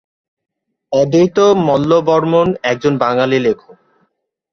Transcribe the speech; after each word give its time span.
অদ্বৈত 0.91 1.37
মল্লবর্মণ 1.67 2.47
একজন 2.63 2.93
বাঙালি 2.97 3.37
লেখক। 3.39 3.75